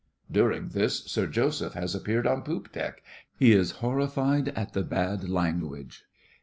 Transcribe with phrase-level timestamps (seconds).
[0.31, 3.03] [During this, SIR JOSEPH has appeared on poop deck.
[3.37, 6.05] He is horrified at the bad language.